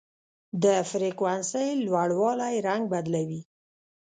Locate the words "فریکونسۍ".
0.89-1.69